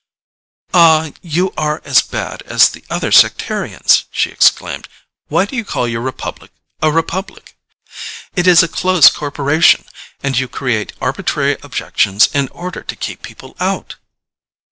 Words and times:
"Ah, 0.73 1.11
you 1.21 1.53
are 1.55 1.79
as 1.85 2.01
bad 2.01 2.41
as 2.47 2.69
the 2.69 2.83
other 2.89 3.11
sectarians," 3.11 4.05
she 4.09 4.31
exclaimed; 4.31 4.87
"why 5.27 5.45
do 5.45 5.55
you 5.55 5.63
call 5.63 5.87
your 5.87 6.01
republic 6.01 6.49
a 6.81 6.91
republic? 6.91 7.55
It 8.35 8.47
is 8.47 8.63
a 8.63 8.67
closed 8.67 9.13
corporation, 9.13 9.85
and 10.23 10.39
you 10.39 10.47
create 10.47 10.93
arbitrary 10.99 11.55
objections 11.61 12.29
in 12.33 12.47
order 12.47 12.81
to 12.81 12.95
keep 12.95 13.21
people 13.21 13.55
out." 13.59 13.97